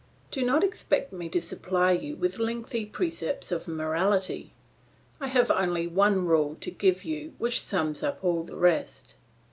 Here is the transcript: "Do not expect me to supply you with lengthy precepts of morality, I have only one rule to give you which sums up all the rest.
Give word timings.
"Do 0.31 0.43
not 0.43 0.63
expect 0.63 1.13
me 1.13 1.29
to 1.29 1.39
supply 1.39 1.91
you 1.91 2.15
with 2.15 2.39
lengthy 2.39 2.87
precepts 2.87 3.51
of 3.51 3.67
morality, 3.67 4.51
I 5.19 5.27
have 5.27 5.51
only 5.51 5.85
one 5.85 6.25
rule 6.25 6.57
to 6.61 6.71
give 6.71 7.05
you 7.05 7.35
which 7.37 7.61
sums 7.61 8.01
up 8.01 8.23
all 8.23 8.41
the 8.41 8.55
rest. 8.57 9.13